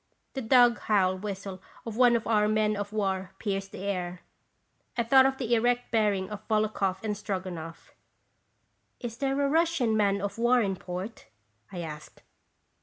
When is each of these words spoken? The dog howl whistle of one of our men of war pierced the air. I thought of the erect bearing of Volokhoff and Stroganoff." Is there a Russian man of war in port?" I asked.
The 0.33 0.41
dog 0.41 0.79
howl 0.79 1.15
whistle 1.15 1.61
of 1.85 1.95
one 1.95 2.15
of 2.15 2.25
our 2.25 2.47
men 2.47 2.75
of 2.75 2.91
war 2.91 3.35
pierced 3.37 3.71
the 3.71 3.83
air. 3.83 4.21
I 4.97 5.03
thought 5.03 5.27
of 5.27 5.37
the 5.37 5.53
erect 5.53 5.91
bearing 5.91 6.27
of 6.31 6.47
Volokhoff 6.47 7.03
and 7.03 7.15
Stroganoff." 7.15 7.91
Is 8.99 9.17
there 9.17 9.39
a 9.39 9.47
Russian 9.47 9.95
man 9.95 10.19
of 10.19 10.39
war 10.39 10.59
in 10.59 10.75
port?" 10.75 11.27
I 11.71 11.81
asked. 11.81 12.23